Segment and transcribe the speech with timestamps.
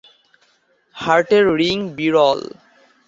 [0.95, 2.39] হার্টের রিং বিরল।